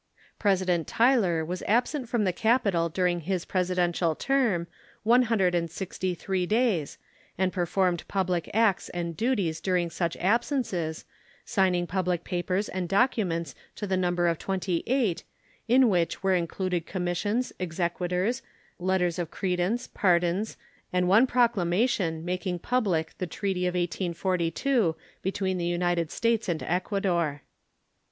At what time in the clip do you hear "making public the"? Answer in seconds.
22.25-23.27